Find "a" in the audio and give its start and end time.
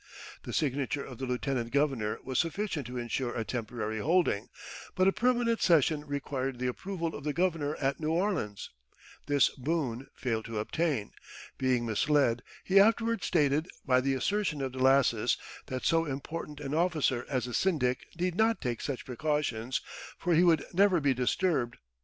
3.35-3.45, 5.07-5.11, 17.45-17.53